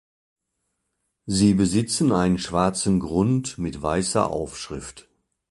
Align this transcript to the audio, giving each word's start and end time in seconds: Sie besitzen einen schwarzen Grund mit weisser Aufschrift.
Sie 1.27 1.53
besitzen 1.53 2.11
einen 2.11 2.39
schwarzen 2.39 2.99
Grund 2.99 3.59
mit 3.59 3.83
weisser 3.83 4.31
Aufschrift. 4.31 5.07